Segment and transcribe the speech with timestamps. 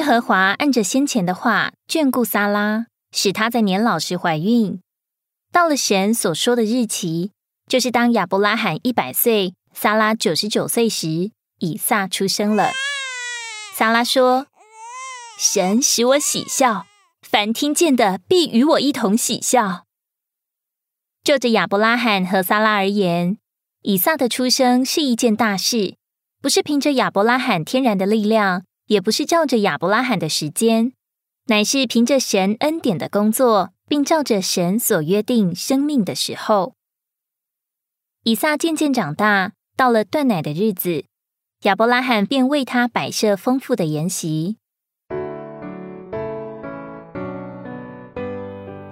[0.00, 4.80] 耶和华按着先前的话眷顾撒拉，使她在年老时怀孕。
[5.52, 7.32] 到了神所说的日期，
[7.68, 12.70] 就是当亚伯拉罕一百岁，撒拉九十九岁时，以撒出生了。
[13.74, 14.46] 撒拉说
[15.38, 16.86] ：“神使我喜笑，
[17.20, 19.84] 凡听见的必与我一同喜笑。”
[21.22, 23.36] 就着亚伯拉罕和撒拉而言，
[23.82, 25.96] 以撒的出生是一件大事，
[26.40, 30.92] 不是凭着亚伯拉罕天然的力量，也不是照着亚伯拉罕的时间，
[31.46, 33.70] 乃是凭着神恩典的工作。
[33.90, 36.74] 并照着神所约定生命的时候，
[38.22, 41.06] 以撒渐渐长大，到了断奶的日子，
[41.62, 44.58] 亚伯拉罕便为他摆设丰富的筵席。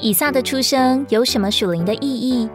[0.00, 2.50] 以撒的出生有什么属灵的意义？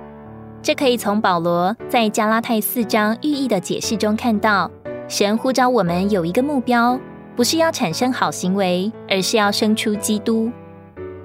[0.62, 4.70] 这可以从保罗在加拉太四章寓意的解释中看到。
[5.08, 7.00] 神呼召我们有一个目标，
[7.36, 10.52] 不是要产生好行为，而是要生出基督。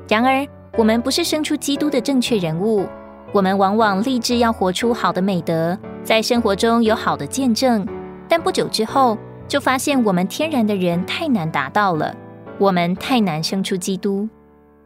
[0.08, 2.86] 然而，我们不是生出基督的正确人物，
[3.32, 7.86] 我们往往立志要活出好的美德，在生活中有好的见证，
[8.26, 12.14] 但不久之后就发现我们天然的人太难达到了，
[12.58, 14.26] 我们太难生出基督，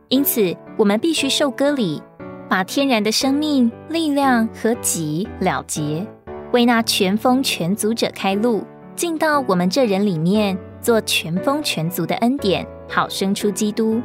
[0.08, 2.02] 因此我们必须受割礼，
[2.48, 6.04] 把天然的生命力量和己了结，
[6.50, 8.64] 为那全丰全足者开路，
[8.96, 14.02] 进到我们这人里面，做全丰全足的恩典，好生出基督。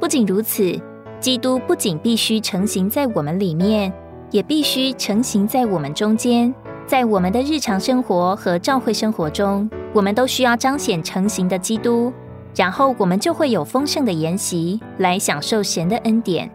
[0.00, 0.76] 不仅如此。
[1.20, 3.92] 基督不仅必须成型在我们里面，
[4.32, 6.52] 也必须成型在我们中间。
[6.84, 12.12] 在我们的日常生活和教会生活中，我们都需要彰显成型的基督，
[12.56, 16.50] 然后我们就会有丰盛的筵席来享受神的恩典。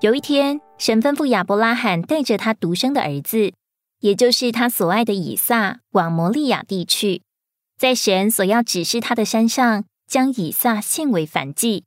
[0.00, 3.52] 有一天，神吩咐亚伯拉罕带着他独生的儿子。
[4.00, 7.20] 也就是他所爱的以撒往摩利亚地去，
[7.76, 11.84] 在神所要指示他的山上，将以撒献为燔祭。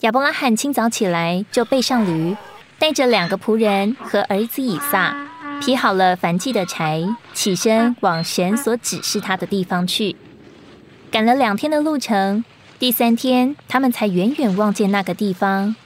[0.00, 2.34] 亚伯拉罕清早起来，就背上驴，
[2.78, 5.28] 带着两个仆人和儿子以撒，
[5.60, 7.04] 劈好了燔祭的柴，
[7.34, 10.16] 起身往神所指示他的地方去。
[11.10, 12.42] 赶了两天的路程，
[12.78, 15.76] 第三天，他们才远远望见那个地方。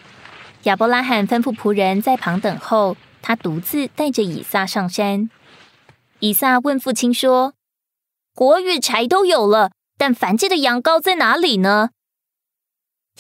[0.64, 2.96] 亚伯拉罕吩咐仆人在旁等候。
[3.26, 5.30] 他独自带着以撒上山。
[6.18, 7.54] 以撒问父亲说
[8.36, 11.88] ：“火与柴都有了，但燔祭的羊羔在哪里呢？”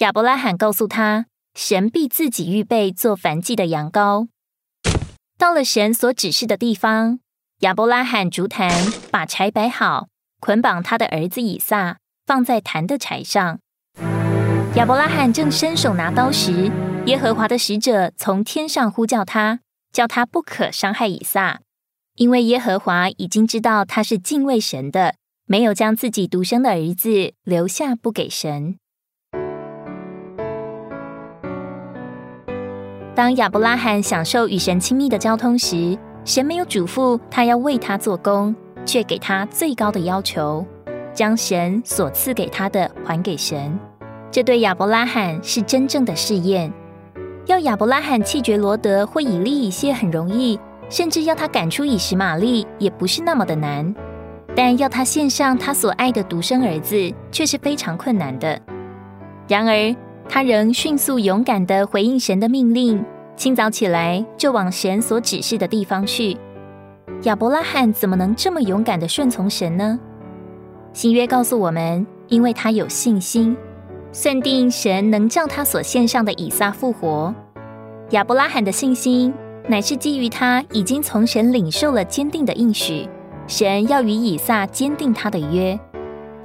[0.00, 1.24] 亚伯拉罕告诉他
[1.56, 4.28] ：“神必自己预备做燔祭的羊羔。”
[5.40, 7.20] 到了神所指示的地方，
[7.60, 8.70] 亚伯拉罕竹坛
[9.10, 11.96] 把柴摆好，捆绑他的儿子以撒，
[12.26, 13.58] 放在坛的柴上。
[14.74, 16.70] 亚伯拉罕正伸手拿刀时，
[17.06, 19.60] 耶和华的使者从天上呼叫他。
[19.92, 21.60] 叫他不可伤害以撒，
[22.16, 25.14] 因为耶和华已经知道他是敬畏神的，
[25.46, 28.74] 没有将自己独生的儿子留下不给神。
[33.14, 38.52] 当亚伯拉罕享受与神亲密的交通时，神没有嘱咐他要为他做工，
[38.84, 40.66] 却给他最高的要求，
[41.14, 43.78] 将神所赐给他的还给神。
[44.32, 46.72] 这对亚伯拉罕是真正的试验。
[47.46, 53.94] 要亚伯拉罕弃绝罗德或以利以谢很容易，甚至要他赶出以实玛利也不是那么的难。
[54.56, 58.58] 但要他献上他所爱的独生儿子，却是非常困难的。
[59.46, 59.94] 然而
[60.28, 63.04] 他仍迅速勇敢的回应神的命令，
[63.36, 66.36] 清早起来就往神所指示的地方去。
[67.24, 69.98] 亚伯拉罕怎么能这么勇敢的顺从神呢？
[70.92, 73.54] 新约告诉我们，因为他有信心。
[74.14, 77.34] 算定神能叫他所献上的以撒复活。
[78.10, 79.34] 亚伯拉罕的信心
[79.66, 83.08] 乃是基于他已经从神领受了坚定的应许，
[83.48, 85.76] 神要与以撒坚定他的约。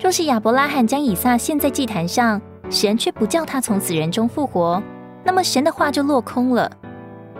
[0.01, 4.81] 若是亚伯拉罕将以撒献在祭坛上，神却不叫他从死人中复活，
[5.23, 6.71] 那么神的话就落空了。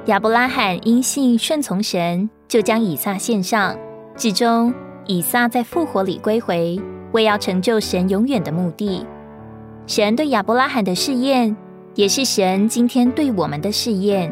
[0.06, 3.76] 亚伯拉罕因信顺从神，就将以撒献上，
[4.16, 4.72] 最终
[5.08, 6.80] 以撒在复活里归回，
[7.14, 9.04] 为要成就神永远的目的。
[9.90, 11.58] 神对亚伯拉罕的试验，
[11.96, 14.32] 也是神今天对我们的试验。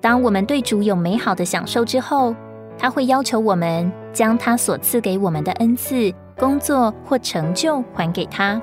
[0.00, 2.34] 当我们对主有美好的享受之后，
[2.76, 8.60] 他会要求我们将他所赐给我们的恩赐、工作或成就还给他。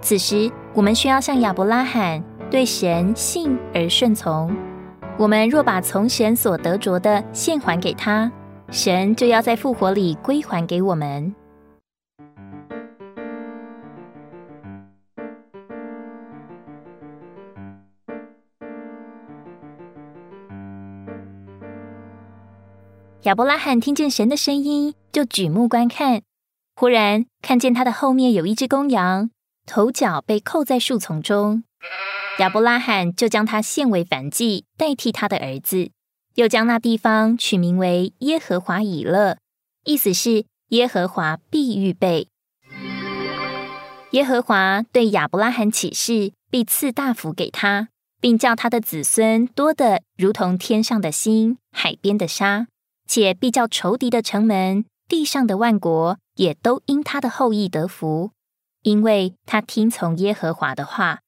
[0.00, 4.56] 此时，我们需要像亚伯拉罕对神信而顺从。
[5.18, 8.32] 我们若把从神所得着的献还给他，
[8.70, 11.34] 神就要在复活里归还给我们。
[23.24, 26.22] 亚伯拉罕听见神的声音，就举目观看，
[26.74, 29.30] 忽然看见他的后面有一只公羊，
[29.66, 31.62] 头脚被扣在树丛中。
[32.38, 35.90] 亚伯拉罕就将他献为燔祭，代替他的儿子，
[36.36, 39.36] 又将那地方取名为耶和华以勒，
[39.84, 42.26] 意思是耶和华必预备。
[44.12, 47.88] 耶和华对亚伯拉罕起誓，必赐大福给他，
[48.18, 52.66] 并叫他的子孙多得如同天上的星、海边的沙，
[53.12, 58.30] 且必叫仇敌的城门、地上的万国也都因他的后裔得福，
[58.84, 61.18] 因为他听从耶和华的话。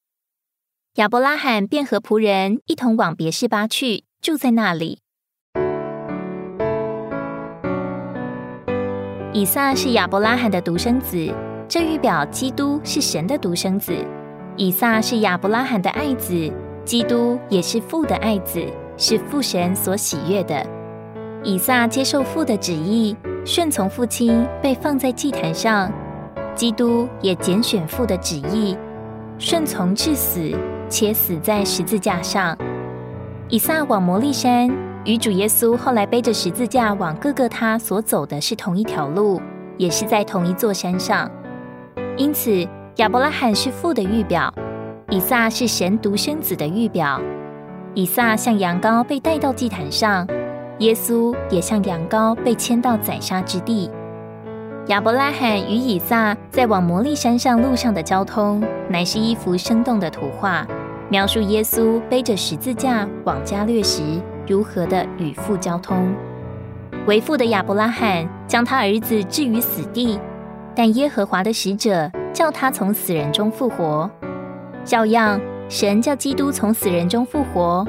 [0.95, 5.01] 亚伯拉罕便和仆人一同往别是巴去，住在那里。
[9.33, 11.35] 以撒是亚伯拉罕的独生子，
[11.69, 13.93] 这预表基督是神的独生子。
[14.57, 16.49] 以撒是亚伯拉罕的爱子，
[16.85, 18.65] 基督也是父的爱子，
[18.97, 20.65] 是父神所喜悦的。
[21.45, 25.91] 以撒接受父的旨意，顺从父亲，被放在祭坛上；
[26.55, 28.77] 基督也拣选父的旨意，
[29.39, 30.53] 顺从至死。
[30.93, 32.55] 且死在十字架上。
[33.49, 34.71] 以撒往摩利山，
[35.07, 39.41] 与主耶稣后来背着十字架往各个他所走的是同一条路，
[39.79, 41.31] 也是在同一座山上。
[42.19, 44.53] 因此，亚伯拉罕是父的预表，
[45.09, 47.19] 以撒是神独生子的预表。
[47.95, 50.27] 以撒像羊羔被带到祭坛上，
[50.83, 53.89] 耶稣也像羊羔被牵到宰杀之地。
[54.89, 60.67] 亚伯拉罕与以撒在往摩利山上路上的交通，乃是一幅生动的图画。
[61.09, 64.03] 描述耶稣背着十字架往加略时，
[64.45, 66.13] 如何的与父交通。
[67.07, 70.19] 为父的亚伯拉罕将他儿子置于死地，
[70.75, 74.11] 但耶和华的使者叫他从死人中复活。
[74.85, 77.87] 照样，神叫基督从死人中复活。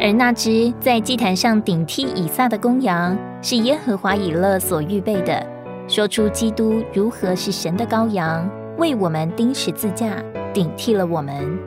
[0.00, 5.44] 而那只在祭坛上顶替以撒的公羊，是耶和华以勒所预备的，
[5.88, 10.22] 说出基督如何是神的羔羊，为我们钉十字架，
[10.52, 11.58] 顶替了我们。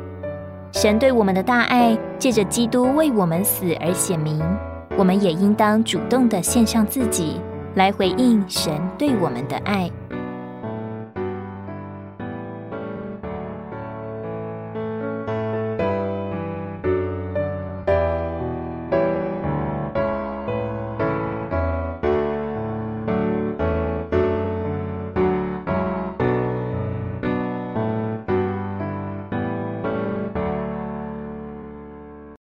[0.72, 4.42] 神对我们的大爱，借着基督为我们死而显明，
[4.98, 7.42] 我们也应当主动的献上自己，
[7.76, 9.92] 来回应神对我们的爱。